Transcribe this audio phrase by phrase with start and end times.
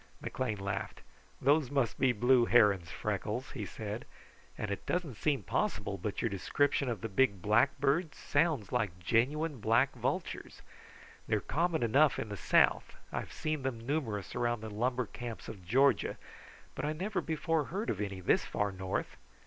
[0.19, 1.01] McLean laughed.
[1.39, 4.05] "Those must be blue herons, Freckles," he said.
[4.57, 8.97] "And it doesn't seem possible, but your description of the big black birds sounds like
[8.97, 10.63] genuine black vultures.
[11.27, 12.95] They are common enough in the South.
[13.13, 16.17] I've seen them numerous around the lumber camps of Georgia,
[16.73, 19.17] but I never before heard of any this far north.